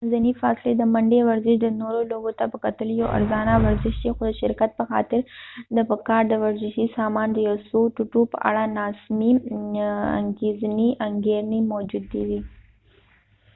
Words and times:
د 0.01 0.03
منځنی 0.05 0.33
فاصلی 0.41 0.73
د 0.77 0.83
منډی 0.93 1.19
ورزش 1.29 1.55
د 1.61 1.67
نورو 1.81 1.99
لوبو 2.11 2.31
ته 2.39 2.45
په 2.51 2.57
کتلو 2.65 2.93
یو 3.01 3.07
ارزانه 3.17 3.53
ورزش 3.65 3.95
دي 4.03 4.09
خو 4.15 4.23
د 4.27 4.31
شرکت 4.41 4.69
په 4.79 4.83
خاطر 4.91 5.19
د 5.75 5.77
په 5.89 5.95
کار 6.07 6.23
د 6.27 6.33
ورزشي 6.43 6.85
سامان 6.97 7.27
د 7.31 7.37
یو 7.47 7.55
څو 7.69 7.79
ټوټو 7.95 8.21
په 8.33 8.37
اړه 8.49 8.63
نا 8.77 8.85
سمی 9.03 9.31
انګیرنی 11.05 11.61
موجودي 11.71 12.21
دي 12.29 12.39